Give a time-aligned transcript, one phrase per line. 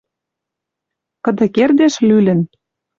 [1.23, 2.41] Кыды кердеш лӱлӹн...»